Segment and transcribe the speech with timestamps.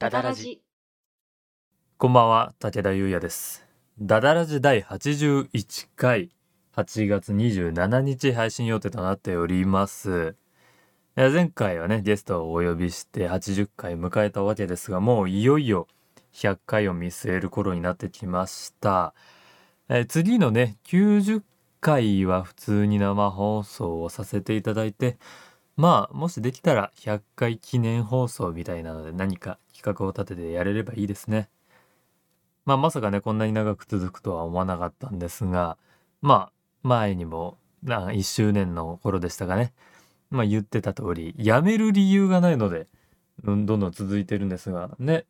[0.00, 0.62] ダダラジ
[1.98, 3.66] こんばんは、武田優也です。
[4.00, 6.30] ダダラジ第81回、
[6.74, 10.36] 8月27日配信予定となっております。
[11.16, 15.88] 前回はね、ゲストをお呼びして80回迎えたわけですが、もういよいよ
[16.32, 19.14] 100回を見据える頃になってきました。
[19.88, 21.42] えー次のね、90
[21.80, 25.18] 回は普通に生放送をさせていただいて、
[25.76, 31.48] まあ、もしできたら100回記念放送みたいなので何か企画を立ててやれればいいですね。
[32.66, 35.76] まあまさかねこんなに長く続くとは思わなかったんですが
[36.20, 39.72] まあ前にも1周年の頃でしたかね
[40.30, 42.86] まあ言ってた通りやめる理由がないので
[43.44, 45.24] どんどん続いてるんですがね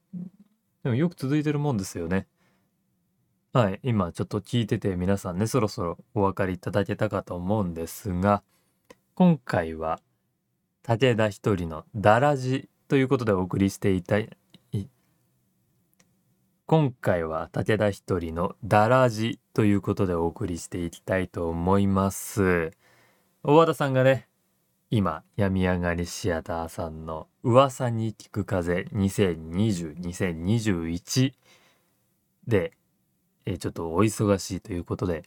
[0.83, 2.27] でもよく続いてるもんですよね
[3.53, 8.43] はい今ちょっと聞いてて皆さんねそろそろお分かりいただけたかと思うんですが
[9.15, 10.01] 今回は
[10.83, 14.31] 武田一人のダラジということでお送りしていたい
[16.71, 22.71] 今回は武田一人のダラジということでお送りしていきたいと思います。
[23.43, 24.29] 大和田さんがね、
[24.93, 31.33] 今、病み上がりシアターさんの噂に聞く風2020-2021
[32.49, 32.73] で、
[33.47, 35.23] えーちょっとお忙しいということで、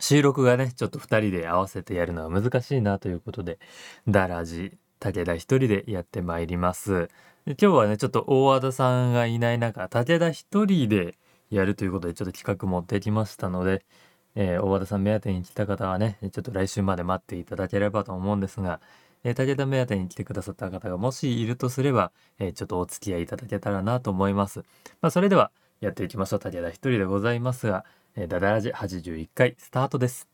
[0.00, 3.60] 収録がね、ちょっと二人で合わせてやるのは難しいなということで、
[4.08, 7.08] ダラジ、武田一人でやってまいります。
[7.46, 11.16] 今日はねちょっと大和田さんがいない中武田一人で
[11.48, 13.84] やるということでちょっと企画持ってきましたので、
[14.34, 18.80] えー大和田さん目当てに来た方はねちょっと来週まで待っていただければと思うんですが、
[19.24, 24.60] えー武田目当てに来てくださった方がもしいるとすれば、えーちょっとお付き合いいただけたらなと思います。
[25.00, 27.84] まあ、それではやっていきましょう武田一人でございますが、
[28.16, 30.28] えーダダラジ81回スタートです。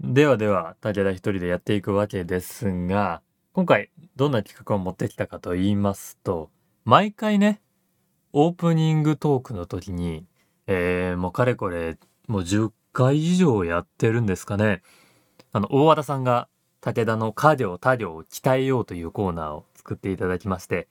[0.00, 3.22] ではでは武田一人でやっていくわけですが
[3.54, 6.50] 今回どんな企画を持ってきたかと言いますと
[6.84, 7.60] 毎回ね
[8.32, 10.26] オープニングトークの時に、
[10.66, 14.82] えーもうかれこれもう10回以上やってるんですかね。
[15.52, 16.48] あの大和田さんが
[16.80, 20.88] 武田の家業他業を鍛えようというコーナーを作っていただきまして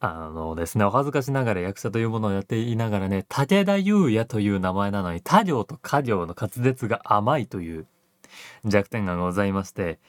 [0.00, 7.86] あのですねお恥ずかしながら役者というものをやっていながらね武田優也という名前なのに他行と家業の滑舌が甘いという
[8.64, 10.00] 弱点がございまして、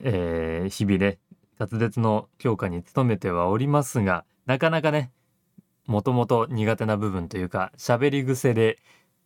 [0.00, 1.18] えー日々ね
[1.58, 5.12] 滑舌の強化に努めてはおりますがなかなかね
[5.86, 8.78] もともと苦手な部分というか喋り癖で、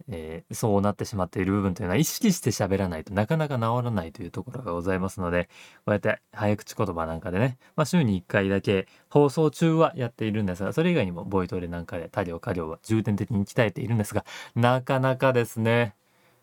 [0.09, 5.49] えーそうなってしまっている部分というのは意識して喋らないとなかなか治らないというところがございますので
[5.79, 15.95] こうやって早口言葉なんかでね、まあ、週に1回だけ放送中はやっているんですがそれ以外にもボイトレなんかで他行家業は重点的に鍛えているんですがなかなかですね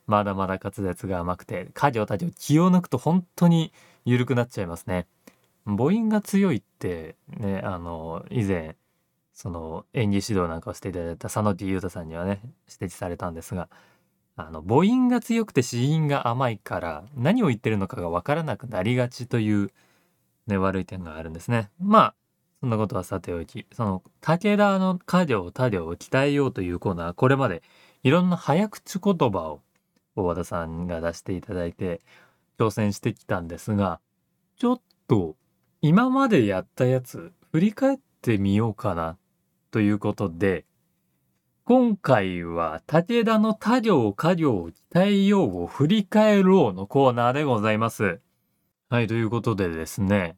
[0.07, 3.73] まだまだ滑舌が甘くて家業他行気を抜くと本当に
[4.05, 5.07] 緩くなっちゃいますね
[5.65, 8.75] 母音が強いってねあの以前
[9.33, 12.39] その演技指導なんかをしていただいた佐野木優太さんにはね
[12.71, 13.67] 指摘されたんですが
[14.37, 19.71] あの母音が強くて子音が甘いから何を言ってるのかが分からなくなりがちという、
[20.47, 21.69] ね、悪い点があるんですね。
[21.79, 22.15] まあ
[22.59, 27.61] そんなことはさておきその武田の家業他業を鍛えようというコーナーこれまで
[28.03, 29.61] いろんな早口言葉を
[30.15, 32.01] 大和田さんが出していただいて
[32.57, 33.99] 挑戦してきたんですが
[34.57, 35.35] ちょっと
[35.81, 39.17] 今までやったやつ振り返ってみようかな
[39.71, 40.65] ということで
[41.67, 48.19] 今回は武田の他行家業を鍛えようを振り返ろうのコーナーでございます。
[48.87, 50.37] はい、ということでですね。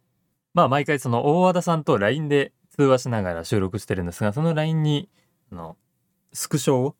[0.54, 5.10] まあ毎回その大和田さんと LINE で通話しながら収録してるんですが、その LINE に
[5.52, 5.76] あの
[6.32, 6.96] スクショを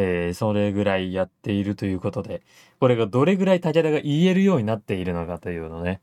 [0.00, 2.42] えーそれぐらいやっているということで、
[2.78, 6.00] これがどれぐらい武田が言えるようになっているのかというのね。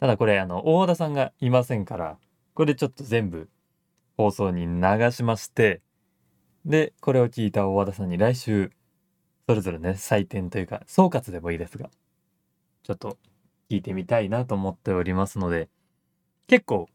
[0.00, 2.16] ただこれ、あの、大和田さんがいませんから、
[2.54, 3.50] これでちょっと全部
[4.16, 5.82] 放送に流しまして、
[6.64, 8.70] で、これを聞いた大和田さんに来週、
[9.46, 11.90] それぞれね、採点というか、総括でもいいですが、
[12.82, 13.18] ちょっと
[13.70, 15.68] 聞いてみたいなと思っておりますので、
[16.46, 16.88] 結構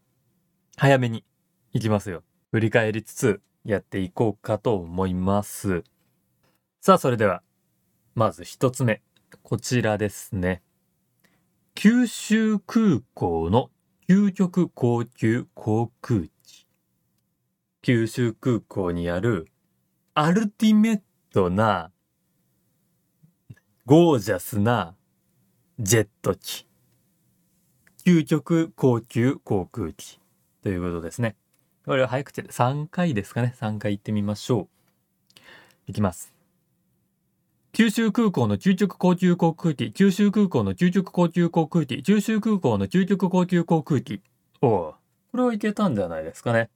[0.76, 1.24] 早めに
[1.72, 2.24] 行きますよ。
[2.50, 5.84] 振り返りつつやっていこうかと思います。
[6.82, 7.42] さあ、それでは、
[8.14, 9.02] まず一つ目。
[9.42, 10.62] こちらですね。
[11.74, 13.70] 九州空港の
[14.08, 16.66] 究極高級航空機。
[17.82, 19.48] 九州空港にある
[20.14, 21.00] アルティメッ
[21.34, 21.92] トな
[23.84, 24.96] ゴージャスな
[25.78, 26.66] ジェット機。
[28.06, 30.18] 究極高級航空機
[30.62, 31.36] ということですね。
[31.84, 33.54] これは早口で3回ですかね。
[33.60, 35.40] 3回言ってみましょう。
[35.86, 36.39] いきます。
[37.72, 44.20] 九州空港の究極高級航空機、九州空港の究極高級航空機、九州空港の究極高級航空機。
[44.60, 44.94] おお、
[45.30, 46.68] これはいけたんじゃないですかね。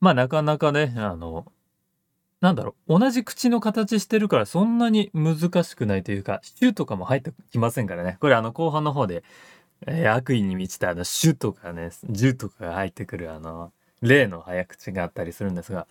[0.00, 1.46] まあなかなかね、あの、
[2.42, 8.18] なんだろう、同じ口の形してるからそんなに難しくないというか、シュとかも入ってきませんからね。
[8.20, 9.24] これあの後半の方で、
[9.86, 15.86] えー悪意に満ちたあのシュとかね、ジュとかが入ってくるあの、例の早口があったりするんですが、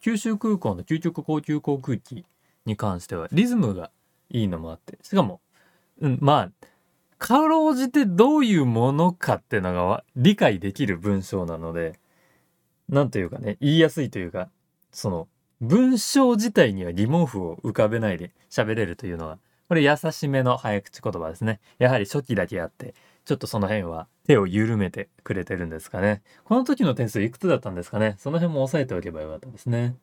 [0.00, 2.24] 九州空港の究極高級航空機
[2.66, 3.90] に関してはリズムが
[4.30, 5.40] いいのもあって、しかも、
[6.00, 6.66] うん、まあ、
[7.18, 11.98] かろうじてどういうものかっていうのが理解できる文章なので、
[12.88, 14.48] なんというかね、言いやすいというか、
[14.90, 15.28] その、
[15.60, 21.60] 文章自体には疑問符を浮かべないで喋れるというのは、これ優しめの早口言葉ですね。
[21.78, 26.22] やはり初期だけあって、ちょっとその辺は手を緩めてくれてるんですかね。
[26.44, 28.16] この時の点数いくつだったんですかね。
[28.18, 29.94] その辺も押さえておけばよかったですね。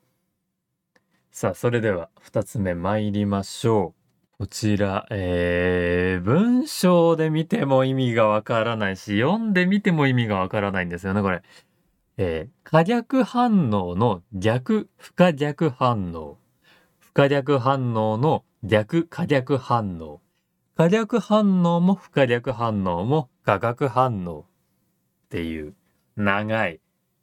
[1.32, 3.98] さあ、それでは2つ目参りましょう。
[4.40, 11.42] こちら、えー、文章で見ても意味がわからないし、読んでみても意味がわからないんですよね、これ。
[12.18, 16.38] えー、可逆反応の逆不可逆反応。
[17.00, 20.22] 不可逆反応の逆可逆反応。
[20.76, 24.42] 可逆反応も不可逆反応も化学反応
[25.26, 25.74] っていう
[26.16, 26.80] 長い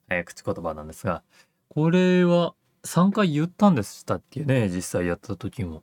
[0.09, 1.23] 早口言葉なんですが、
[1.69, 2.55] これは
[2.85, 5.83] 3回言ったんでしたっけね、実際やった時も。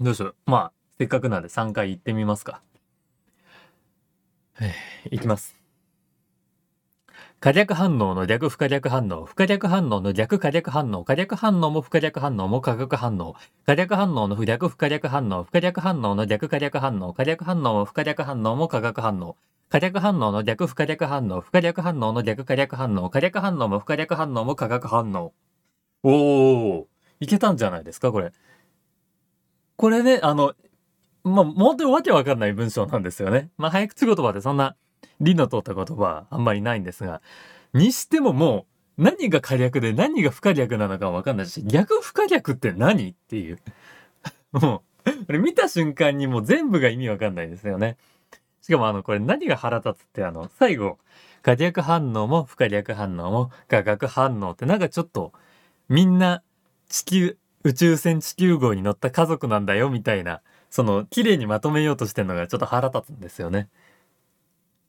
[0.00, 0.36] どうしよう。
[0.46, 2.62] まあ、せっかくなんで3回言ってみますか。
[4.60, 5.65] えーいきます。
[7.46, 19.36] 可逆反応の逆不可逆反応、不可逆反応の逆可逆反応、可逆反応も不可逆反応も化学反応、可逆反応の不逆不可逆反応、不可逆反応の逆可逆反応、可逆反応も不可逆反応も化学反応、
[19.68, 25.32] 可逆反応の逆不可逆反応、不可逆反応の逆可逆反応、可逆反応も不可逆反応も化学反応。
[26.02, 26.10] お
[26.80, 26.88] お、
[27.20, 28.32] いけたんじゃないですか、これ。
[29.76, 30.54] これね、あの、
[31.22, 33.50] まあ、本当にわけわかんない文章なんですよね。
[33.56, 34.74] ま、早口言葉ってそんな
[35.20, 37.22] 理の通った言葉はあんまりないんですが、
[37.72, 38.66] にしてもも
[38.98, 43.58] う何が可逆で何が不可逆なのかわかんないし、逆不可逆って何っていう。
[44.52, 47.96] もう、これ見た瞬間にもう全部が意味わかんないですよね。
[48.62, 50.98] しかもあの、これ何が腹立つってあの、最後、
[51.42, 55.32] 可逆反応も不可逆反応も化学反応ってなんかちょっと
[55.88, 56.42] みんな
[56.88, 60.40] 地球、宇宙船地球号に乗った家族なんだよみたいな、
[60.70, 63.68] その綺麗にまとめようとしてるのがちょっと腹立つんですよね。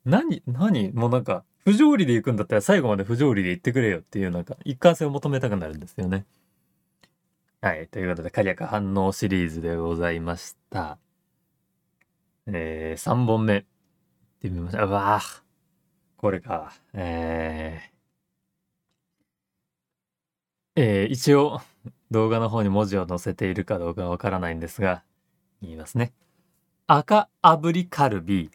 [0.07, 0.91] 何何？
[0.93, 6.25] もうなんか不条理で行くんだったら最後まで不条理で言ってくれよっていうなんか一貫性を求めたくなるんですよね。
[7.59, 7.87] はい。
[7.87, 10.99] ということで、火力反応シリーズでございました。
[12.45, 13.57] えー、3本目。
[13.57, 13.63] っ
[14.39, 14.87] てみましょう。
[14.87, 15.41] うわぁ。
[16.17, 16.71] これか。
[16.93, 21.61] えー、えー、一応、
[22.11, 25.03] 動画の方に文字を載せているかどうかわからないんですが、
[25.63, 26.13] 言いますね。
[26.85, 28.51] 赤炙りカルビ、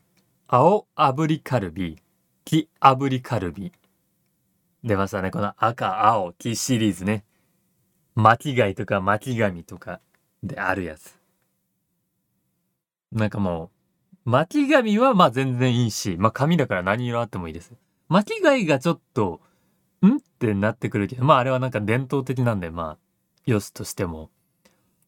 [0.54, 1.96] 青炙りカルビ、
[2.44, 3.72] 黄炙りカルビ。
[4.84, 5.30] 出ましたね。
[5.30, 7.24] この赤、青、黄シリーズね。
[8.14, 10.02] 巻き貝とか巻き紙とか
[10.42, 11.18] であるやつ。
[13.12, 13.70] なんかも
[14.26, 17.72] う、巻き紙はまあ全然いいし、まあ紙だから何色あってもいいです。
[18.10, 19.40] 巻き貝がちょっと、
[20.02, 24.28] んってなってくるけど、まああれはなんか伝統的なんで、まあ、よしとしても。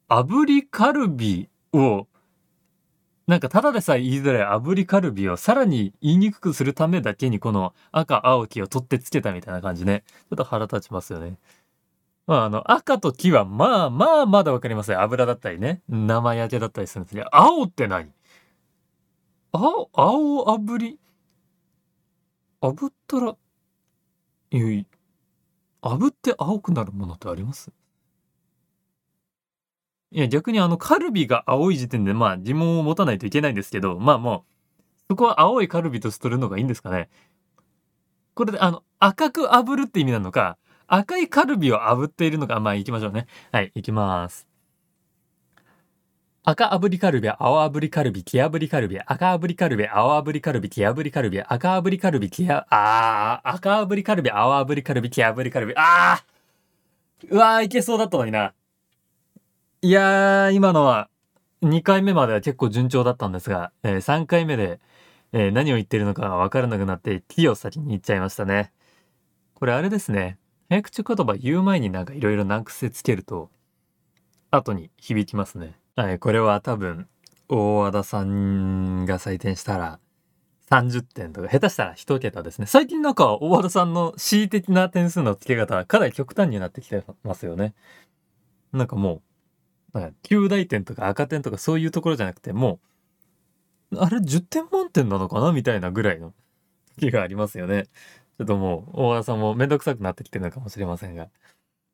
[0.09, 2.07] 炙りカルビを、
[3.27, 10.05] なんかただでさえ言いづらい炙りカルビをさらに言いにくくするためだけにこの赤、青、黄を取ってつけたみたいな感じね。
[10.29, 11.39] ちょっと腹立ちますよね。
[12.27, 15.01] まあ、あの、赤と黄は、まあまあまだわかりますよ。
[15.03, 15.83] 油だったりね。
[15.89, 17.25] 生焼けだったりするんですね。
[17.33, 18.11] 青って何
[19.53, 20.99] 青、青炙り
[22.61, 23.37] 炙ったら、
[24.51, 24.87] いやい
[25.83, 27.71] 炙って青くなるものってあります
[30.15, 37.09] いや、逆にあの、カルビが青い時点で、まあ、疑問を持たないといけないんですけど、まあもう、そこは青いカルビとしてるのがいいんですかね。
[38.35, 40.57] これで、あの、赤く炙るって意味なのか、
[40.87, 43.27] 赤いカルビを炙っているのか、まあ行きましょうね。
[43.51, 44.47] はい、行きます。
[46.45, 58.53] 赤炙りカルビ、青炙りカルビ、黄炙りカルビ、赤炙りカルビ、青炙りカルビ、黄炙りカルビ、赤炙りカルビ、黄あ、あー、赤炙りカルビ、青炙りカルビ、黄炙りカルビ、あーうわー、いけそうだったのにな。
[59.85, 61.11] いやー、今のは、
[61.61, 64.81] 2回目までは結構順調だったんですが、えー3回目で、
[65.33, 68.73] えー何を言ってるのかわからなくなって、T を先に言っちゃいましたね。
[69.53, 70.39] これあれですね。
[70.71, 73.51] 早口言葉言う前になんかいろいろ難癖つけると、
[74.51, 75.79] 後に響きますね。
[75.97, 77.07] はい、これは多分、
[77.51, 80.01] 大和田さんが採点したら、
[80.71, 82.65] 30点とか、下手したら1桁ですね。
[82.65, 87.75] 最近なんか大和田さんの恣意的な点数の付け方はかなり極端になってきてますよね。
[88.73, 89.23] なんかもう、
[90.01, 92.81] なんか9大点とか赤点とかそういうところじゃなくて、も
[93.93, 96.35] う、あれ10点満点なのかなみたいなぐらいの
[96.99, 97.85] 時がありますよね。
[98.39, 101.29] ちょっともう、大和さんもめんどくさくなってきてるのかもしれませんが。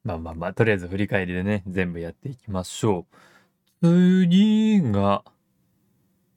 [0.04, 3.06] まあまあまあ、とりあえず振り返りでね、全部やっていきましょ
[3.82, 3.86] う。
[3.86, 5.22] 次が、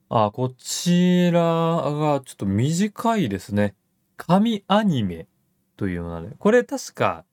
[0.10, 3.74] あ、こちらがちょっと短いですね。
[4.18, 5.28] 紙アニメ
[5.78, 7.26] というもので、これ確か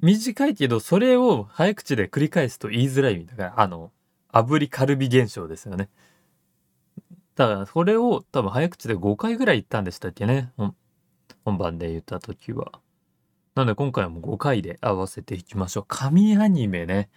[0.00, 3.90] 短いけど、それを早口で繰り返すと言いづらいみたいな、あの、
[4.32, 5.88] 炙りカルビ現象ですよね。
[7.34, 10.52] だから、それを多分早口で5回ぐらい言ったんでしたっけね。
[11.44, 12.72] 本番で言った時は。
[13.54, 15.84] なので今回も5回で合わせていきましょう。
[15.88, 17.08] 紙アニメね。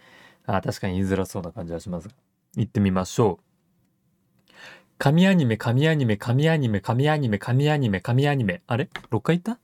[0.46, 2.14] あ確かに言いづらそうな感じはしますが。
[2.56, 4.52] 行ってみましょう。
[4.98, 8.62] 紙アニメ、紙アニメ、紙アニメ、紙アニメ、紙アニメ、紙アニメ。
[8.66, 9.60] あれ ?6 回言った？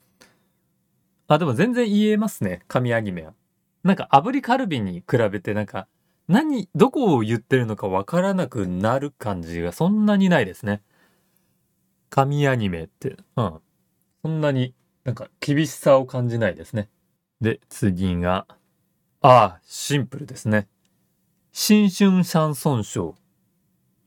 [1.29, 2.63] あ、でも全然言えますね。
[2.69, 3.35] 紙アニメは。
[3.85, 5.87] なんか炙りカルビに比べてなんか、
[6.27, 10.83] 何、どこを言ってるのかわからなくなる感じがそんなにないですね。
[12.11, 13.17] 紙アニメって。
[13.37, 13.61] うん。
[14.23, 16.91] そんなになんか厳しさを感じないですね。
[17.41, 18.47] で、次が、
[19.21, 20.67] ああ、シンプルですね。
[21.53, 23.15] 新春シャンソンショー。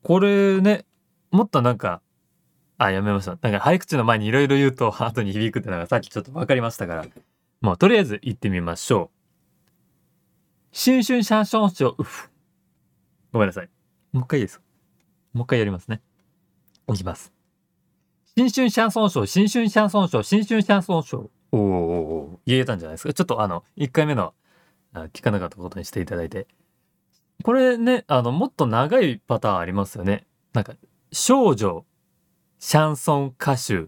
[0.04, 0.86] これね、
[1.32, 2.02] もっとなんか、
[2.86, 3.38] あ、やめました。
[3.42, 7.06] なんか早口の前にいろいろ言うと 後に響くってのがさっきちょっと分かりましたから。
[7.62, 9.18] もうとりあえず行ってみましょう。
[10.72, 12.30] 新春シャンソンショー、うふ。
[13.32, 13.70] ごめんなさい。
[14.14, 14.62] もう一回いいです。
[15.34, 16.02] もう一回やりますね。
[16.90, 17.32] いきます。
[18.36, 21.30] 新春シャンソンショー、新春シャンソンショー、新春シャンソンショー。
[21.52, 21.64] おーお
[22.34, 23.14] お言えたんじゃないですか？
[23.14, 24.34] ちょっとあの、1回目の
[24.94, 26.48] 聞かなかったことにしていただいて。
[27.44, 30.26] これね、あの、もっと長いパターンありますよね。
[30.54, 30.74] なんか、
[31.12, 31.86] 少女、
[32.64, 33.88] シャンソン歌手、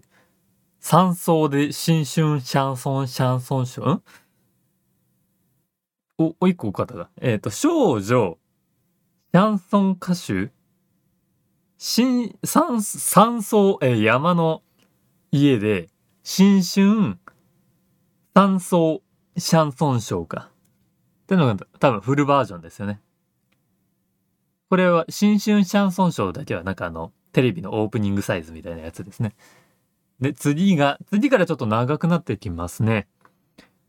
[0.80, 4.03] 山荘で新春シャンソンシャンソンショー、ん
[6.18, 7.08] お、お、一個方が。
[7.22, 8.39] えっ、と、少女、
[9.32, 10.51] シャンソン歌手、
[11.77, 14.63] 新、山、山荘、えー山の
[15.32, 15.89] 家で、
[16.24, 17.20] 新春、
[18.34, 19.03] 山荘、
[19.38, 20.50] シャンソンショーか。
[21.22, 23.00] ってのが多分フルバージョンですよね。
[24.68, 29.36] これは新春シャンソンショーだけはなんかあの、テレビのオープニングサイズみたいなやつですね。
[30.22, 33.08] で、次が、次からちょっと長くなってきますね。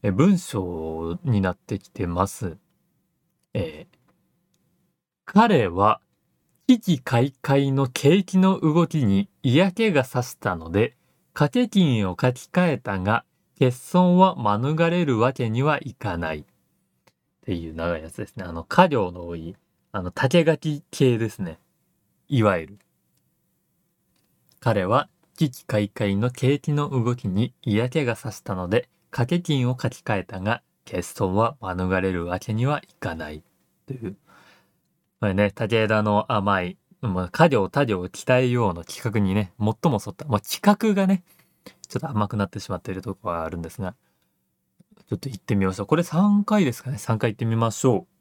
[0.03, 2.57] え、文章になってきてます。
[3.55, 4.05] えー
[5.27, 6.01] 彼は、
[6.67, 10.97] 危機開会の景気の動きに嫌気がさしたので、
[11.33, 13.25] 掛け金を書き換えたが、
[13.59, 16.41] 欠損は免れるわけにはいかない。
[16.41, 16.45] っ
[17.43, 18.45] ていう長いやつですね。
[18.45, 19.57] あの、家業の多い、
[19.93, 21.59] あの、竹書き系ですね。
[22.29, 22.79] いわゆる。
[24.65, 33.45] 彼は、危機開会の景気の動きに嫌気がさしたので、掛け金を書き換えたが、欠損は免れるわけにはいかない。
[33.87, 34.17] という。
[35.21, 41.25] これね、武枝の甘い、まあ、家業他業を鍛えようの企画にね、最も沿った、まあ、企画がね、
[41.87, 43.95] ちょっと甘くなってしまっているところはあるんですが、
[45.11, 45.87] ちょっと行ってみましょう。
[45.87, 46.97] これ3回ですかね。
[46.97, 48.14] 3回行ってみましょう。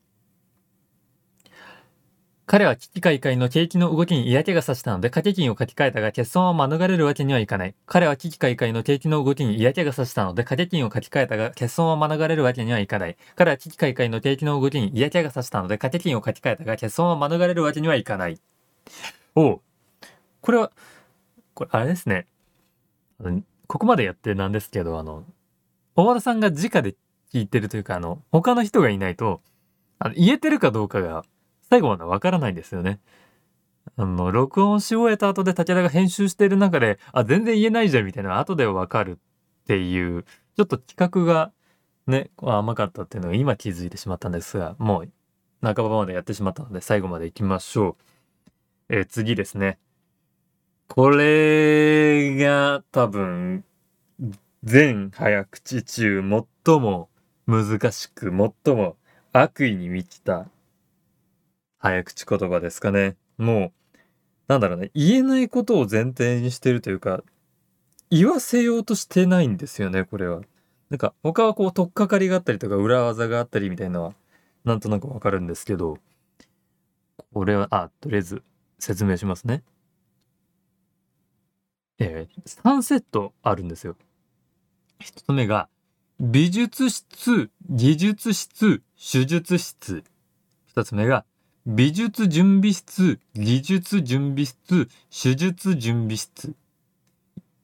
[2.46, 7.76] 彼は危機開会の景気の動きに嫌気がさしたので、掛け金を書き換えたが、欠損は免れるわけにはいかない。
[7.86, 13.18] 彼は危機開会の景気の動きに嫌気がさしたので、掛け金を書き換えたが、欠損は免れるわけにはいかない。
[13.38, 18.38] 彼は危機開会の景気の動きに嫌気がさしたので、掛け金を書き換えたが、欠損は免れるわけにはいかない。
[19.36, 19.62] おう
[20.42, 20.72] これは、
[21.54, 22.28] これあれですね。
[23.68, 25.24] ここまでやってなんですけど、あの、
[25.96, 26.96] 大和田さんが直で
[27.34, 29.42] 聞いてるというか、あの、他の人がいないと、
[30.00, 31.24] あの言えてるかどうかが
[31.70, 33.00] 最後までわからないんですよね。
[33.96, 39.20] あの、録音し終えた後で武田が編集してる中で、あ、全然言えないじゃんみたいな後でわかる
[39.64, 41.52] っていう、ちょっと企画が
[42.08, 45.12] ね、甘かったっていうのが今気づいてしまったんですが、もう
[45.62, 47.98] 半ばまでやってしまったので最後まで行きましょ
[48.90, 48.96] う。
[48.96, 49.80] え次ですね。
[50.90, 53.64] これが多分、
[54.64, 56.22] 全早口中
[56.66, 57.10] 最も
[57.48, 58.32] 難しく、
[58.66, 58.98] 最も
[59.32, 60.48] 悪意に満ちた
[61.84, 63.18] 早口言葉ですかね。
[63.38, 63.98] もう、
[64.48, 67.22] なんだろうね、言えないことを前提にしてるというか、
[68.10, 70.44] 言わせようとしてないんですよね、これは。
[70.90, 74.14] なんか、他はこう、取っかかりがあったりとか、裏技があったりみたいなのは、
[74.64, 75.98] なんとなくわかるんですけど、
[77.34, 78.44] これは、あ、とりあえず
[78.80, 79.62] 説明しますね。
[82.00, 83.98] えー、3セットあるんですよ。
[85.02, 85.68] 1つ目が、
[86.22, 90.06] 美術室、技術室、手術室。
[90.74, 91.26] 2つ目が、
[91.66, 96.54] 美術準備室、技術準備室、手術準備室。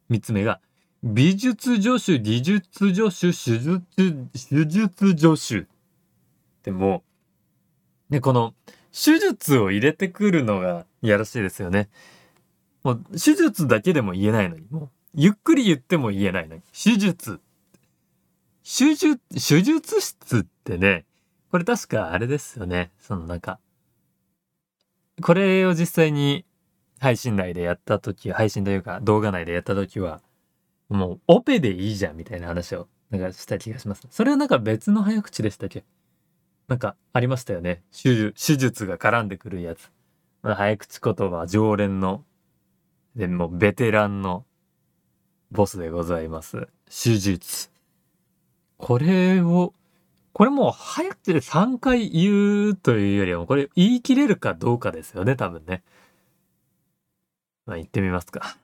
[0.09, 0.61] 3つ目が、
[1.03, 5.67] 美術助手、技術助手、手術、手術助手。
[6.63, 7.03] でも、
[8.09, 8.53] ね、この、
[8.91, 11.89] 手術を入れてくるのがやらしいですよね。
[12.83, 17.41] もう、手術だけでも言えないのに、もう、ゆっくり言っても言えないのに、手術。
[18.63, 21.03] 手術、手術室ってね、
[21.51, 22.91] これ確かあれですよね。
[22.99, 23.59] そのなんか、
[25.21, 26.45] これを実際に
[26.99, 30.21] 配信内でやった時、配信というか動画内でやった時は、
[30.89, 34.07] もうオペでいいじゃんみたいな話をなんかした気がします。
[34.09, 35.83] それはなんか別の早口でしたっけ？
[36.67, 37.83] なんかありましたよね。
[37.91, 39.91] 手術が絡んでくるやつ。
[40.41, 42.23] まあ早口言葉常連の、
[43.15, 44.45] でもベテランの
[45.51, 46.67] ボスでございます。
[46.85, 47.71] 手術。
[48.77, 49.73] これを、
[50.33, 55.83] これもう早口で3回言うというよりは、これ言い切れるかどうかですよね、多分ね。
[57.65, 58.57] まあ言ってみますか。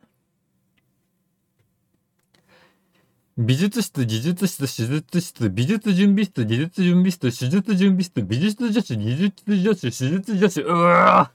[3.38, 11.31] 美術室、技術室、手術室、美術準備室、技術準備室、手術準備室、美術助手、技術助手、手術助手、うわ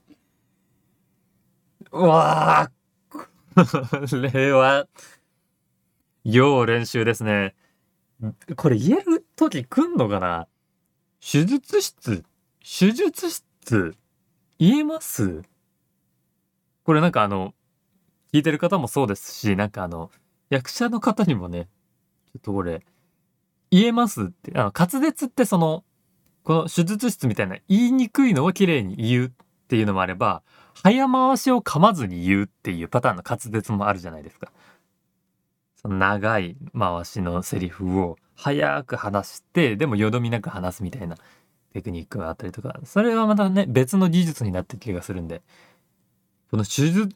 [1.93, 2.71] うわ
[3.11, 3.27] こ
[4.33, 4.87] れは、
[6.25, 7.55] 要練習ですね。
[8.57, 10.47] これ言える時来んのかな？
[11.21, 12.25] 手術室、
[12.61, 13.95] 手術室、
[14.59, 15.43] 言えます？
[16.85, 17.55] これなんかあの、
[18.33, 20.11] 聞いてる方もそうですし、なんかあの、
[20.51, 21.69] 役者の方にもね、
[22.33, 22.85] ちょっとこれ、
[23.71, 25.85] 言えますって、あの、滑舌ってその、
[26.43, 29.31] この手術室みたいな言いにくいのを綺麗に言うっ
[29.69, 30.43] ていうのもあれば、
[30.83, 34.51] 早回しを噛まずに言うっていうパターンの滑舌もあるじゃないですか。
[35.81, 41.17] その長い回しのセリフを早く話して、でもよどみなく話すみたいな
[41.73, 45.41] テクニックがあったりとか、それはまたね、別の技術になってる気がするんで、
[46.51, 47.09] この手術、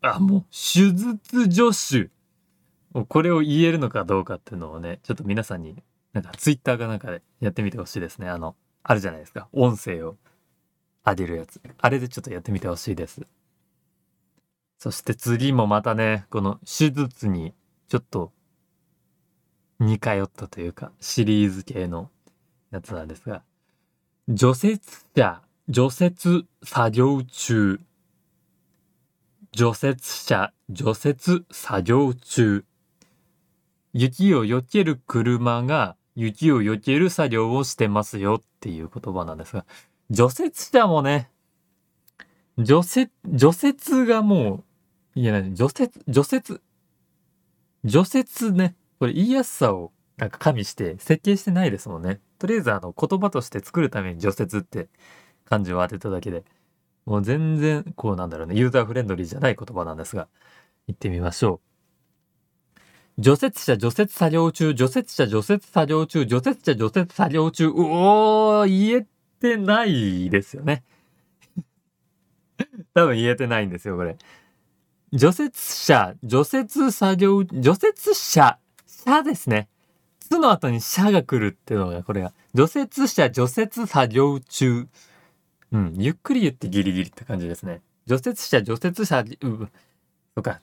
[0.00, 2.08] あ、もう、手術助
[2.96, 3.04] 手。
[3.08, 5.82] これを言えるのかどうかっていうのをね、ちょっと皆さんに、
[6.12, 8.28] なんかツイッターかなんかでやってみてほしいですね。
[8.28, 9.48] あの、あるじゃないですか。
[9.52, 10.16] 音声を
[11.04, 11.60] 上げるやつ。
[11.78, 13.22] あれでちょっとやってみてほしいです。
[14.78, 17.52] そして次もまたね、この手術に
[17.88, 18.32] ちょっと
[19.80, 22.10] 似通ったというか、シリーズ系の
[22.70, 23.42] やつなんですが、
[24.28, 24.80] 除雪
[25.14, 27.80] 車、除雪作業中。
[29.52, 32.64] 除雪車、除雪作業中。
[33.94, 39.64] 雪を避ける車が雪を避ける作業をしてますよっていう言葉なんですが、
[40.10, 41.30] 除雪車もね、
[42.58, 44.64] 除雪、除雪がも
[45.16, 46.60] う、いや、除雪、除雪、
[47.84, 52.20] 除雪ね、これ言いやすさをなんか加味して設計してないですもんね。
[52.38, 54.88] とりあえずあの言葉として作るために除雪って
[55.44, 56.44] 漢字を当てただけで、
[57.06, 60.28] もう全然こうなんだろうね、ユーザーフレンドリーじゃない言葉なんですが、
[60.88, 61.60] 行ってみましょ
[63.18, 63.22] う。
[63.22, 69.06] 除雪車除雪作業中、除雪車除雪作業中、除雪車除雪作業中、うおー、言え
[69.40, 70.84] てないですよね。
[72.94, 74.16] 多分言えてないんですよ、これ。
[75.12, 79.68] 除雪車、除雪作業、除雪車、車ですね。
[80.20, 84.86] つの後に車が来るっていうのが、これが、除雪車、除雪作業中。
[85.72, 87.80] うん、ゆっくり言ってギリギリって感じですね。
[88.06, 89.68] 除雪車、除雪車、う、
[90.34, 90.60] とか、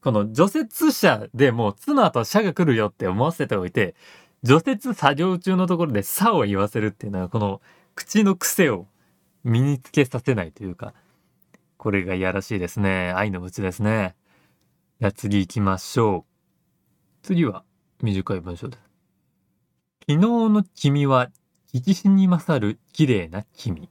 [0.00, 3.96] この除雪車でもう、つの後車が来るよって思わせておいて、
[4.44, 7.60] 除雪作業中のところでさを言わせるっていうのは、この
[7.96, 8.86] 口の癖を
[9.42, 10.94] 身につけさせないというか、
[11.78, 13.12] これがいやらしいですね。
[13.12, 14.16] 愛の鞭ですね。
[15.00, 16.32] じゃあ次行きましょう。
[17.22, 17.64] 次は
[18.02, 18.82] 短い文章です。
[20.00, 21.30] 昨日の君は、
[21.72, 23.88] 聞きに勝る綺麗な君。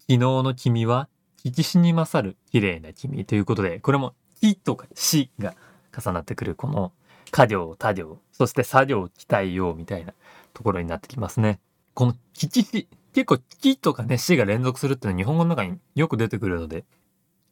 [0.00, 1.08] 昨日の君は、
[1.44, 5.54] 聞きに勝る綺麗な君ということで、これもきとかしが
[5.94, 6.92] 重なってくるこの
[7.32, 10.14] 家業、他行、そして作業、期待用みたいな
[10.54, 11.60] ところになってきますね。
[11.92, 16.84] このきちし、結構きとかね、しが連続するっていうのは日本語の中によく出てくるので、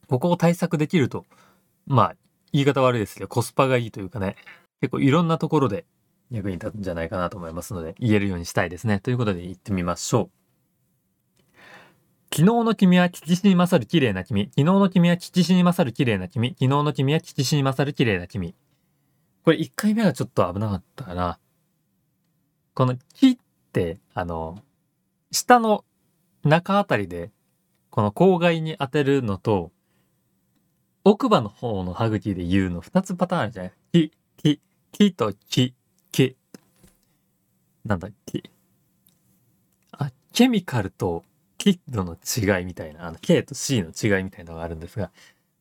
[0.08, 1.24] ここを対策できると、
[1.86, 2.16] まあ、
[2.52, 4.36] 言い方悪いですけど、コスパがいいというかね、
[4.82, 5.86] 結構いろんなところで
[6.30, 9.00] 役に立つんじゃないかなと思いますので、言えるようにしたいですね。
[9.00, 10.30] ということで言ってみましょう。
[12.30, 14.50] 昨日の君は吉しに勝る綺麗な君。
[14.50, 16.50] 昨日の君は吉しに勝る綺麗な君。
[16.50, 18.54] 昨日の君は吉しに勝る綺麗な君。
[19.46, 21.38] これ1回目はちょっと危なかったかな。
[22.74, 23.38] この木っ
[23.72, 24.58] て、あの、
[25.34, 25.84] 下の
[26.44, 27.32] 中あたりで、
[27.90, 29.72] この口外に当てるのと、
[31.02, 33.72] 奥歯の方の歯茎で言うの2つパターンあるじゃない？
[33.92, 34.60] 木、木、
[34.92, 35.74] 木と木、
[36.12, 36.36] 木。
[37.84, 38.44] なんだ、木。
[39.92, 41.24] あ、ケミカルと
[41.58, 45.10] キッドの違いみたいな、あの、K と C の違いみたいなのがあるんですが、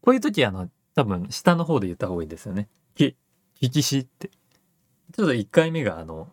[0.01, 2.69] こういう時あの、多分下の方で言った方がいいんですよね。
[2.95, 3.15] き、
[3.55, 4.29] ききしって。
[5.15, 6.32] ちょっと1回目があの、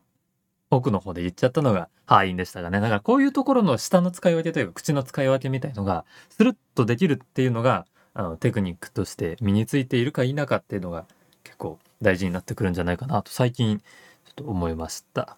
[0.71, 2.81] 奥の方で言っちゃったのが敗因でしたがね。
[2.81, 11.07] だからこういうところの下の使い分けというか口の使い分けみたいのがスルッとできるっていうのがあのテクニックとして身についているか否かっていうのが
[11.45, 13.85] 結構大事になってくるんじゃないかなと最近ちょ
[14.31, 15.37] っと思いました。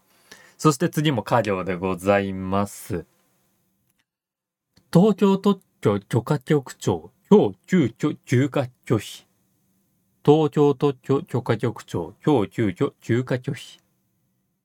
[0.58, 3.04] そして次も家業でございます。
[4.92, 9.26] 東京特許許可局長、今日急遽休暇拒否。
[10.24, 13.80] 東京特許許可局長、今日急遽休暇拒否。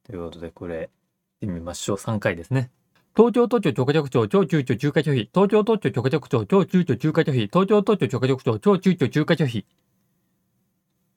[0.07, 0.89] ということで、これ、
[1.41, 1.97] 見てみましょう。
[1.97, 2.71] 3回ですね。
[3.15, 5.29] 東京特許許可局長、超急遽休暇拒否。
[5.33, 7.39] 東京特許許可局長、超急遽休暇拒否。
[7.47, 9.65] 東京特許許可局長、超急遽休暇拒否。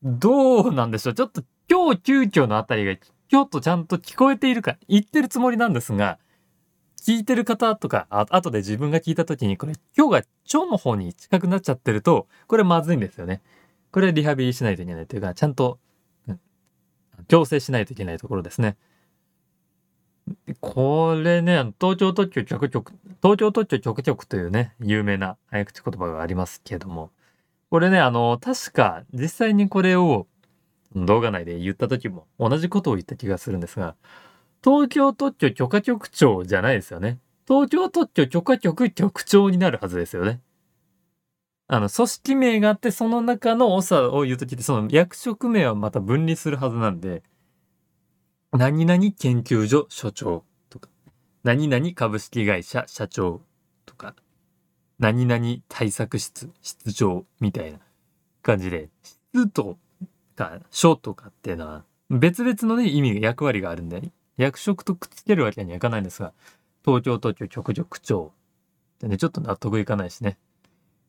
[0.02, 1.14] どうなんでしょう？
[1.14, 6.18] ちょっと、今日急遽のあたりが、ちょっとちゃんと聞こえているか、言ってるつもりなんですが、
[7.00, 10.16] 聞いてる方とか、あ後で自分が聞いた時に、これ、今日が
[10.60, 13.40] 腸の方に近くなっちゃってると、これまずいんですよね。
[13.92, 15.78] これリハビリしないといけないというか、ちゃんと、
[17.30, 18.76] 矯正しないといけないところですね。
[20.60, 27.10] これね、東京特許局、東京特許局というね、有名な早口言葉がありますけども、
[27.70, 30.26] これね、あの、確か実際にこれを
[30.96, 33.94] 動画内で言った時も同じことを言った気がするんですが、
[34.64, 37.18] 東京特許許可局長じゃないですよね。
[37.46, 40.40] 東京特許許可局局長になるはずですよね。
[41.72, 47.22] あの、組織名があって、その中の長を言うときって、その役職名はまた分離するはずなんで、
[48.50, 50.88] 何々研究所所長とか、
[51.44, 53.40] 何々株式会社社長
[53.86, 54.16] とか、
[54.98, 57.78] 何々対策室室長みたいな
[58.42, 58.88] 感じで、
[59.32, 59.78] 室と
[60.34, 66.32] か所とかっていうのは、別々のね、意味役割があるんで、役職とくっつけるわけにはいかないんですが、
[66.84, 68.32] 東京特許局局長
[68.96, 70.36] ってね、ちょっと納得いかないしね。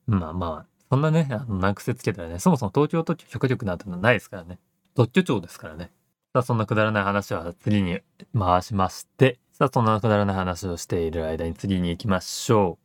[0.08, 4.60] まあまあ、そんなね、あの、難癖つけたらね、そもそも東京特許許可局なんてのはないですからね。
[4.96, 5.92] 特許庁ですからね。
[6.34, 8.00] さあ、そんなくだらない話は次に
[8.38, 12.78] 回しまして、さあ、そんなくだらない話をしている間に次に行きましょ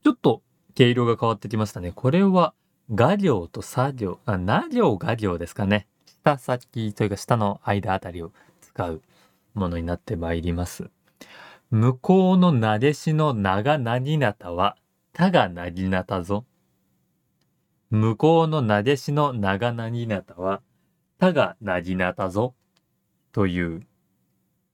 [0.00, 0.04] う。
[0.04, 0.42] ちょっと
[0.74, 1.92] 毛色が変わってきましたね。
[1.92, 2.54] これは、
[2.92, 5.86] 画行と作業、あ、な行画行ですかね。
[6.24, 9.02] 下先というか下の間あたりを使う
[9.54, 10.90] ものになってまいります。
[11.70, 14.76] 向こうのなでしの長なぎなたは、
[15.12, 16.44] たがなぎなたぞ。
[17.92, 20.62] 向こうのなでしの長なぎなたは、
[21.18, 22.54] たがなぎなたぞ。
[23.32, 23.86] という、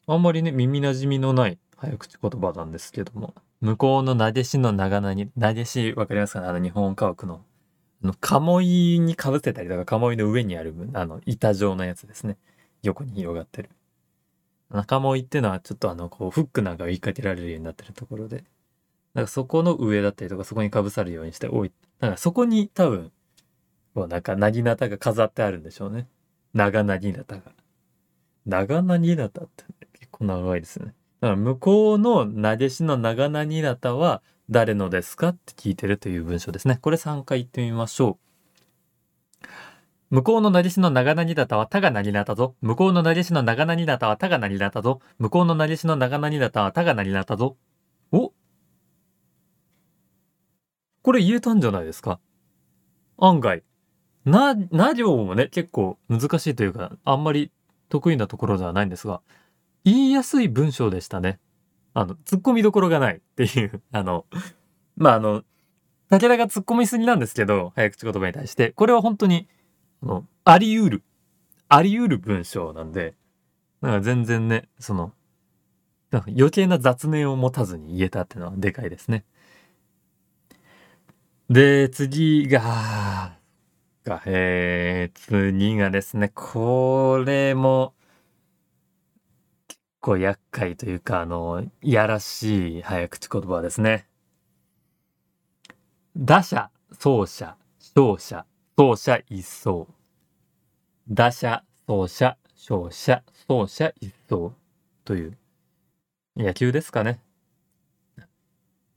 [0.06, 7.44] あんまりね、耳馴染みのない早口言葉なんですけども、向こうのなでしの長なぎ、なでしわかりますかねあの日本家屋の、
[8.04, 12.36] あの、鴨居にかぶせたりとか、鴨居の上にある、あの、板状のやつですね。
[12.82, 13.70] 横に広がってる。
[14.70, 18.44] 中もいっていうのはちょっとあの、こう、フックなんかが言いかけられるようになってるところで、
[19.18, 23.10] なんかそこの上だったりとか、そこにかぶさるようにしておい、なんかそこに多分、
[23.92, 26.06] こうなんか、なぎなたが飾ってあるんでしょうね。
[26.54, 27.42] 長なぎなたが。
[28.46, 30.94] 長なぎなたって結構長いですね。
[31.20, 36.78] だから向こうのなでしの長なぎなたは誰のですかって聞いてるという文章ですね。
[36.80, 38.20] これ3回言ってみましょ
[39.42, 40.14] う。
[40.14, 42.54] 向こうのなでしの長なぎなたはたがなぎなたぞ。
[42.60, 45.00] 向こうのなでしの長なぎなたはたがなぎなたぞ。
[45.18, 47.56] 向こうのなでしの長なぎなたはたがなぎなたぞ。
[48.12, 48.32] お
[51.08, 52.20] これ言えたんじゃないですか？
[53.16, 53.62] 案外。
[54.26, 57.50] な、な行もね、結構難しいというか、あんまり
[57.88, 59.22] 得意なところではないんですが、
[59.84, 61.40] 言いやすい文章でしたね。
[61.94, 64.26] あの、突っ込みどころがないっていう、 あの、
[64.98, 65.44] まあ、あの、
[66.10, 69.48] 武田が突っ込みすぎなんですけど、早口言葉に対して、これは本当に、
[70.02, 71.02] あの、あり得る、
[71.70, 73.14] あり得る文章なんで、
[73.80, 75.14] なんか全然ね、その、
[76.12, 79.24] 余計な雑念を持たずに言えたっていうのはでかいですね。
[81.50, 83.38] で、次が、
[84.04, 87.94] が、えー、次がですね、これも、
[89.66, 94.06] 結構厄介というか、あの、いやらしい早口言葉ですね。
[96.18, 97.56] 打者、走者、
[97.96, 98.44] 勝者、
[98.76, 99.86] 走者一掃。
[101.08, 104.52] 打者、走者、勝者、走者一掃。
[105.06, 105.38] という、
[106.36, 107.22] 野球ですかね。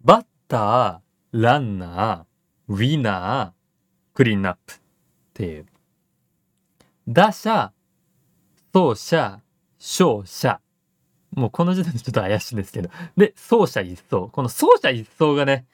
[0.01, 2.30] バッター、ランナー、
[2.71, 4.77] ウィナー、クリーンアップっ
[5.33, 5.65] ていう。
[7.05, 7.73] 打者、
[8.73, 9.41] 走者、
[9.77, 10.61] 勝者。
[11.31, 12.89] もうこの時点でちょっと怪しいんですけど。
[13.17, 14.29] で、走者一掃。
[14.29, 15.65] この走者一掃がね、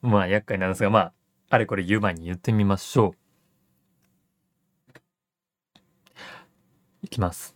[0.00, 1.12] まあ厄介なんですが、まあ、
[1.50, 3.12] あれこれ言う前に言ってみましょう。
[7.02, 7.54] いきます。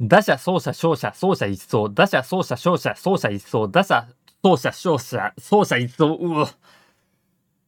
[0.00, 1.88] 打者、走者、勝者、走者一掃。
[1.88, 3.70] 打者、走者、勝者、走者一掃。
[3.70, 4.08] 打者、
[4.42, 6.16] 走者、勝者、走者一掃。
[6.16, 6.50] うわ。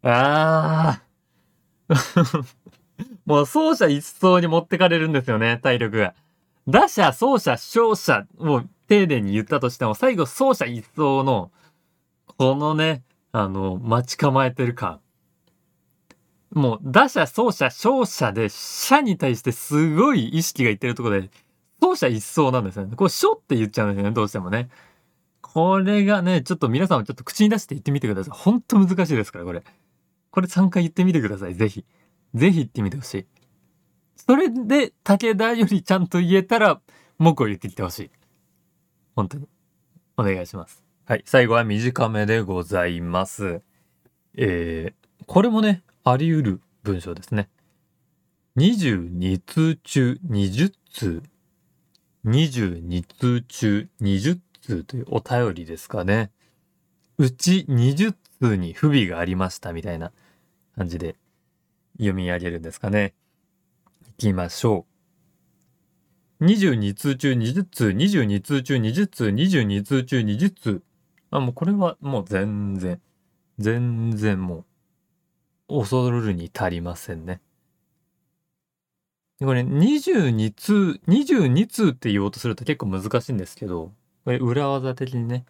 [0.02, 2.44] あー。
[3.24, 6.14] もう走者一掃に持ってかれるんですよね、体力が。
[6.68, 11.50] 打者、走者、勝者、もう丁寧に言ったとしても、最後走者一掃の、
[12.38, 15.00] このね、あの、待ち構えてる感。
[16.52, 21.30] もう、打者、走者、勝者で、者に対してすごい意識がいってるとこで、
[21.80, 22.94] 走者一掃なんですよね。
[22.94, 24.68] これ、書って言っちゃうんですよね、どうしてもね。
[25.40, 28.38] これがね、ちょっと皆さんもちょっと口に出して言ってみてください。
[28.38, 29.62] ほんと難しいですから、これ。
[30.32, 31.84] これ3回言ってみてください、ぜひ。
[32.34, 33.26] ぜひ言ってみてほしい。
[34.16, 36.80] それで、武田よりちゃんと言えたら、
[37.18, 38.10] 文句を言ってきてほしい。
[39.14, 39.46] 本当に。
[40.16, 40.82] お願いします。
[41.04, 41.22] はい。
[41.26, 43.60] 最後は短めでございます。
[44.34, 47.50] えー、これもね、あり得る文章ですね。
[48.56, 51.22] 22通中20通。
[52.24, 56.30] 22通中20通というお便りですかね。
[57.18, 60.12] うち20通に不備がありましたみたいな
[60.76, 61.16] 感じで
[61.96, 63.14] 読み上げるんですかね。
[64.06, 64.86] いきましょ
[66.40, 66.44] う。
[66.44, 70.82] 22通中20通、22通中20通、22通中20通。
[71.30, 73.00] あ、もうこれはもう全然、
[73.58, 74.64] 全然も
[75.68, 77.40] う、恐るに足りませんね。
[79.38, 83.92] これ22通、22通って言おうとすると結構難しいんですけど、
[84.24, 85.44] これ裏技的にね、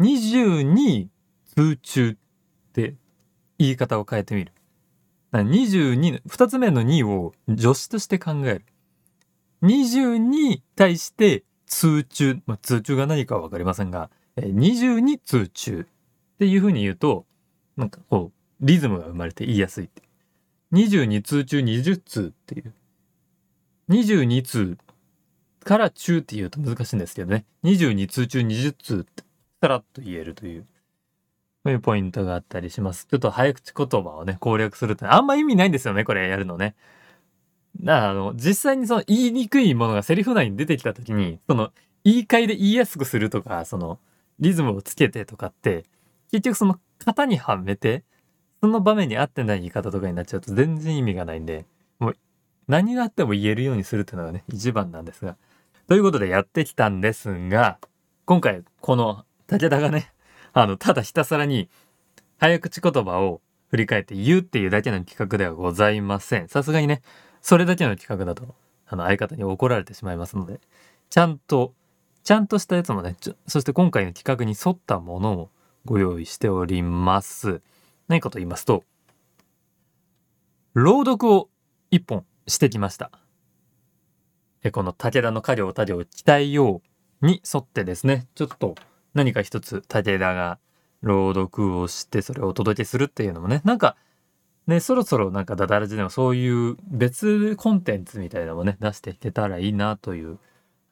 [0.00, 1.08] 22
[1.54, 2.16] 通中っ
[2.72, 2.94] て
[3.58, 4.52] 言い方を変えてみる。
[5.32, 8.64] 22、二つ目の2を助詞として考える。
[9.62, 17.26] 20に対して通中、まあ、通中が何かはわかりませんが、22通中っていうふうに言うと、
[17.76, 20.02] なんかこう、リズムが生まれて言いやすいって。
[20.72, 22.72] 22通中20通っていう。
[23.90, 24.78] 22通
[25.64, 27.44] から中って言うと難しいんですけどね。
[27.64, 29.24] 22通中20通って
[29.60, 30.66] さらっと言えるという。
[31.66, 33.08] そういうポイントがあったりします。
[33.10, 36.76] ちょっと早口言葉をね、攻略するってあんま意味ないんですよね、これやるのね。
[37.80, 41.72] だからあの、実際にその言いにくいものがセリフ内に出てきた時に、その
[42.04, 43.98] 言い換えで言いやすくするとか、その
[44.38, 45.86] リズムをつけてとかって、
[46.30, 48.04] 結局その型にはめて、
[48.60, 51.66] その場面に合ってない言い方とかになっちゃうと全然意味がないんで、
[51.98, 52.16] もう
[52.68, 55.36] 何があっても言えるようにするっていうのがね、一番なんですが。
[55.88, 57.80] ということでやってきたんですが、
[58.24, 60.12] 今回この武田がね、
[60.58, 61.68] あの、ただひたすらに
[62.38, 66.48] 早口言葉を振り返って言うっていうだけの企画ではございません。
[66.48, 67.02] さすがにね、
[67.42, 68.54] それだけの企画だと、
[68.86, 70.62] あの、相方に怒られてしまいますので、
[71.10, 71.74] ちゃんと、
[72.24, 73.16] ちゃんとしたやつもね、
[73.46, 75.50] そして今回の企画に沿ったものを
[75.84, 77.60] ご用意しております。
[78.08, 78.82] 何かと言いますと、
[80.72, 81.50] 朗読を
[81.90, 83.10] 一本してきました。
[84.62, 86.80] えこの武田の家業他業鍛えよ
[87.20, 88.74] うに沿ってですね、ちょっと
[89.16, 90.58] 何か一つ武田が
[91.02, 93.96] 朗読をしてそれをお届けするっていうのもね、なんか
[94.66, 100.38] ね、そろそろなんかダダラジでもそういう別コンテンツみたいなのもね、出していけたらいいなという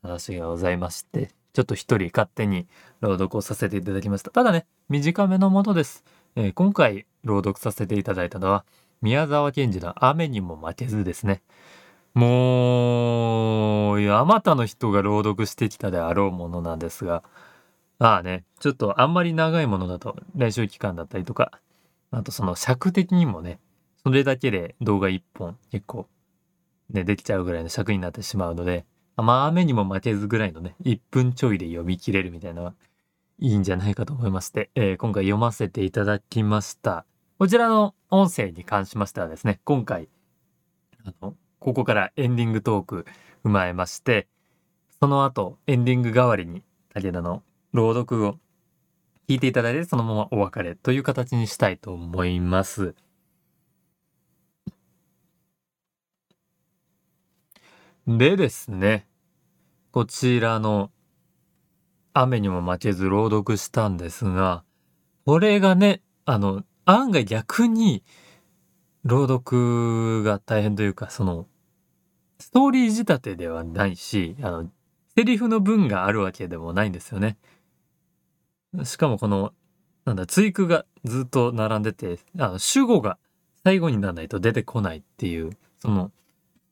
[0.02, 2.66] 話がございまして、ちょっと一人勝手に
[3.00, 4.30] 朗読をさせていただきました。
[4.30, 6.04] ただね、短めのものです。
[6.36, 8.64] えー今回朗読させていただいたのは、
[9.02, 11.42] 宮沢賢治の雨にも負けずですね。
[12.14, 17.24] もう、あまたの人が朗読してきたであろうものなんですが、
[17.98, 21.52] まあね、ちょっとあんまり長いものだと練習期間だったりとか、
[22.10, 23.60] あとその尺的にもね、
[24.02, 26.06] それだけで動画1本結構
[26.90, 28.84] ね、できちゃうぐらいの尺になってしまうので、
[29.16, 32.74] まあ雨にも負けずぐらいのね、1分ちょいで読み切れるみたいなのは
[33.38, 37.06] いいんじゃないかと思いまして、えー今回読ませていただきました。
[37.38, 40.08] こちらの音声に関しましてはですね、今回、
[41.04, 43.06] あの、ここからエンディングトーク
[43.44, 44.28] 踏まえまして、
[45.00, 46.62] その後エンディング代わりに
[46.94, 47.42] 武田の
[47.74, 48.38] 朗読を
[49.28, 52.94] 聞いていただいてそのままお別れという形にしたいと思います。
[58.06, 59.08] でですね、
[59.90, 60.92] こちらの
[62.12, 64.62] 雨にも負けず朗読したんですが、
[65.26, 68.04] これがね、あの、案外逆に
[69.04, 71.48] 朗読が大変というか、その、
[72.38, 74.70] ストーリー仕立てではないし、あの、
[75.16, 77.36] セリフの文があるわけでもないんですよね。
[78.82, 79.52] しかもこの
[80.04, 83.18] なんだ、追句がずっと並んでて、あの、主語が
[83.64, 86.12] 最後にならないと出てこないっていう、その、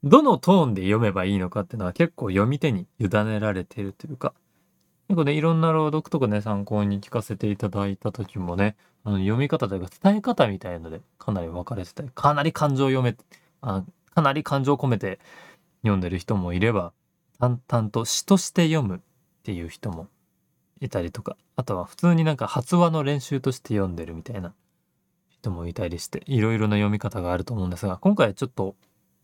[0.05, 4.35] どのトーンで読めばいいのかっていうのは結構読み手に委ねられてるというか、
[5.09, 13.17] 結構ね、いろんな朗読とかね、参考に聞かせていただいた時もね、あの読み方というか伝え方みたいのでかなり分かれてたり、かなり感情を読め、
[13.63, 13.85] あ
[14.15, 15.19] かなり感情を込めて
[15.83, 16.93] 読んでる人もいれば、
[17.39, 19.01] 淡々と詩として読むっ
[19.43, 20.09] ていう人も
[20.83, 24.53] いたりとか、あとは普通になんか発話の練習として読んでるみたいな
[25.31, 28.75] 人もいたりして、いろいろな読み方があると思うんですが、今回はちょっと、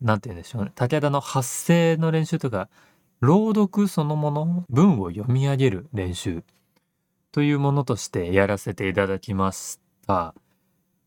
[0.01, 2.69] なんて言うんでしょうね、武田の発声の練習とか、
[3.19, 6.43] 朗読そのもの、文を読み上げる練習
[7.33, 10.33] というものとしてやらせていただきました。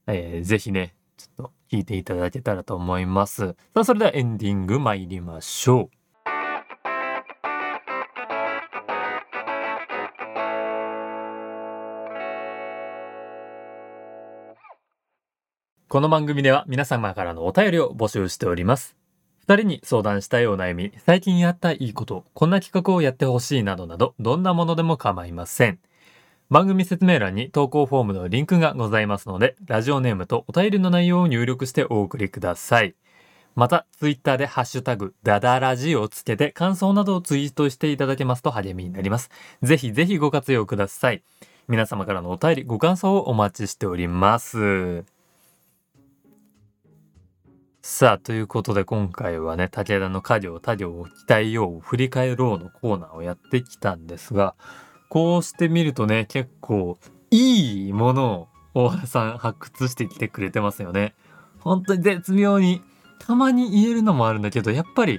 [0.07, 3.49] えー、ぜひね、ちょっと聞いていただけたらと思います。
[3.49, 6.02] さあ、それではエンディング参りましょう。
[15.93, 18.97] この番組では皆様からのお便りを募集しております。
[19.41, 25.79] 二人に相談したいお悩み、最近やったいいこと、こんな企画をやってほしいなどなど、どんなものでも構いません。
[26.49, 32.95] 番組説明欄に投稿フォームのリンクがございますので、ラジオネームとお便りの内容を入力してお送りください。
[33.55, 39.29] また、ツイッターでハッシュタグ、ダダラジをつけて感想などをツイートしていただけますと励みになります。
[39.63, 41.23] ぜひぜひご活用ください。
[41.69, 45.05] 皆様からのお便り、ご感想をお待ちしております。
[47.85, 54.55] さあ、ということで今回はね、武田の家業、他業を鍛えよう、振り返ろうのコーナーをやってきたんですが、
[55.09, 56.97] こうしてみるとね、結構
[57.33, 61.17] いいものを大原さん発掘してきてくれてますよね。
[61.59, 62.83] 本当に絶妙に、
[63.19, 65.19] たまに言えるのもあるんだけど、やっぱり、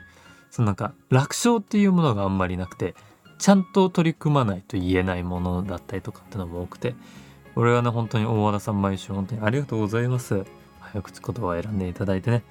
[0.49, 2.95] そのなんか楽勝っていうものがあんまりなくて、
[3.39, 6.95] ちゃんと取り組まないと言えないものだったりとかってのも多くて、
[7.57, 10.45] 俺はね、本当に大和田さん毎週本当にありがとうございます。
[10.93, 12.43] 早口言葉を選んでいただいてね。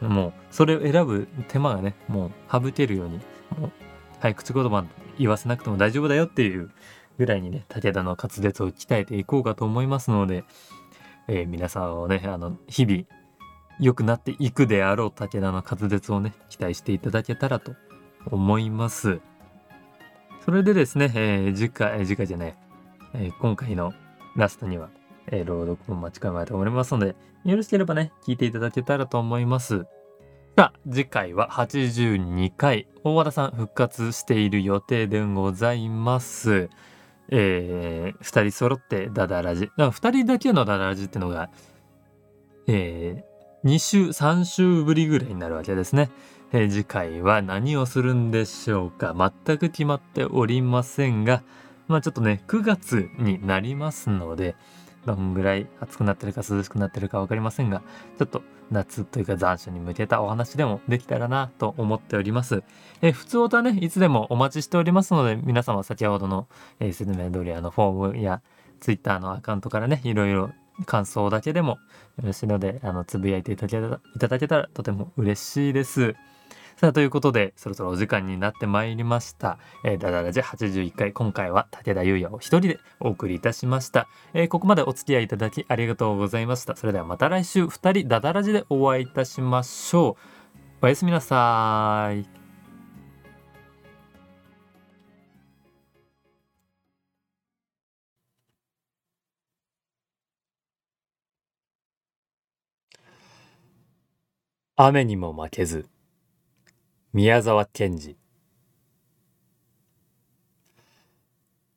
[0.00, 3.20] もうそれを選ぶ手間がねもう省けるように
[3.58, 3.72] もう
[4.20, 4.84] 早口言葉
[5.18, 6.70] 言わせなくても大丈夫だよっていう
[7.18, 10.44] ぐらいにね武田の滑舌を鍛えていこうかと思いますので、
[11.26, 13.02] えー、皆さんをねあの日々
[13.80, 17.74] 良くなっていくであろう武田の滑舌をね期待していただけたらと
[18.26, 19.20] 思います。
[20.44, 22.56] それでですね、えー、次回次回じゃない、
[23.14, 23.92] えー、今回の
[24.34, 24.88] ラストには
[25.30, 29.86] えー、朗読も待ち構えておりますので、よろしければね、聞いていただけたらと思います。
[30.56, 36.68] さあ、次回は82回、大和田さん復活している予定でございます。
[37.30, 39.70] えー、2人揃ってダダラジ。
[39.76, 41.50] だ2人だけのダダラジってのが、
[42.66, 46.10] えー、2週、3週ぶりぐらいになるわけですね。
[46.52, 49.14] えー、次回は何をするんでしょうか
[49.46, 51.42] 全く決まっておりませんが、
[51.86, 54.56] まあちょっとね、9月になりますので、
[55.06, 57.82] どんぐらい暑くなってるか涼しくなってるか分かりませんが、
[58.18, 62.62] ちょっと夏というか残暑に向けたお話でもできたらなと思っております。
[63.00, 66.48] え普通歌ね、いつでもお待ちしておりますので、皆様先ほどの、
[66.80, 68.42] えー、説明通りあのフォームや
[68.80, 70.50] Twitter のアカウントからね、いろいろ
[70.86, 71.78] 感想だけでも
[72.18, 76.14] よろしいので、あの、つぶやいていただけたらとても嬉しいです。
[76.80, 79.58] さあ、ということで、そろそろお時間になってまいりました。
[79.84, 84.06] えー、ダダラジ81回、今回は武田優也を一人でお送りいたしました。
[84.32, 86.76] えー、ここまでお付き合いいただきありがとうございました。
[86.76, 90.16] それではまた来週2人ダダラジでお会いいたしましょ
[90.80, 90.86] う。
[90.86, 92.28] おやすみなさい。
[104.76, 105.97] 雨にも負けず。
[107.14, 108.18] 宮沢賢治。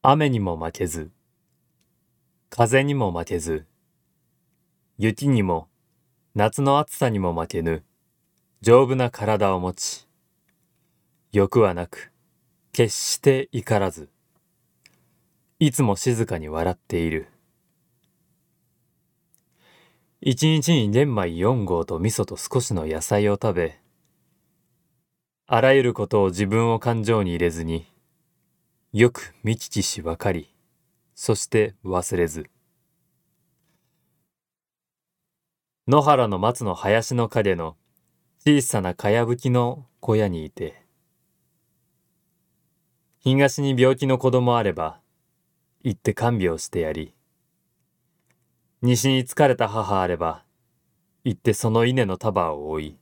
[0.01, 1.09] 雨にも負けず
[2.49, 3.65] 風にも負けず
[4.97, 5.69] 雪にも
[6.35, 7.85] 夏の暑さにも負けぬ
[8.59, 10.05] 丈夫な体を持ち
[11.31, 12.11] 欲はなく
[12.73, 14.09] 決して怒らず
[15.59, 17.29] いつも静かに笑っている。
[20.19, 23.80] 一日に玄米4合と味噌と少しの野菜を食べ
[25.53, 27.85] あらゆることを自分を感情に入れずに、
[28.93, 30.55] よく見聞きし分かり、
[31.13, 32.49] そして忘れず。
[35.89, 37.75] 野原の松の林の陰の
[38.45, 40.85] 小さなかやぶきの小屋にいて、
[43.19, 45.01] 東に病気の子供あれば、
[45.83, 47.13] 行って看病してやり、
[48.81, 50.45] 西に疲れた母あれば、
[51.25, 53.00] 行ってその稲の束を追い、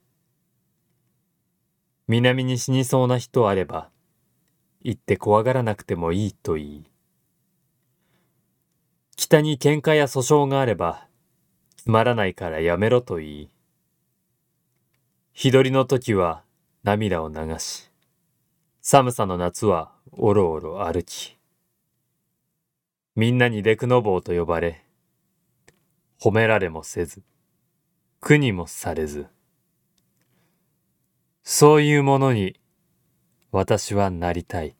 [2.10, 3.91] 南に死にそうな人あれば、
[4.82, 6.91] 行って怖がらなくてもいいと言い、
[9.16, 11.07] 北に喧嘩や訴訟があれば、
[11.78, 13.49] つまらないからやめろと言い、
[15.34, 16.41] 日取りの時は
[16.82, 17.91] 涙を流し、
[18.82, 21.38] 寒さの夏はおろおろ歩き、
[23.16, 24.84] みんなにデクノボーと呼ばれ、
[26.20, 27.22] 褒められもせず、
[28.20, 29.28] 苦にもされず、
[31.52, 32.60] そういうものに
[33.52, 34.76] 私はなりたい。